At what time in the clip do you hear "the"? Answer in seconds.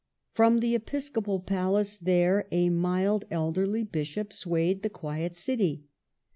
0.61-0.73, 4.81-4.89